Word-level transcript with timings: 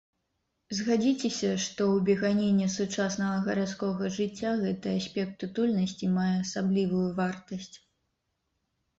Згадзіцеся, 0.75 1.49
што 1.65 1.81
ў 1.95 2.05
беганіне 2.07 2.67
сучаснага 2.75 3.35
гарадскога 3.47 4.09
жыцця 4.15 4.53
гэты 4.63 4.89
аспект 5.01 5.45
утульнасці 5.49 6.09
мае 6.15 6.31
асаблівую 6.45 7.03
вартасць. 7.21 7.71